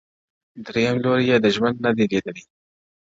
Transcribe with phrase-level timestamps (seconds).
[0.65, 2.43] •دریم لوری یې د ژوند نه دی لیدلی,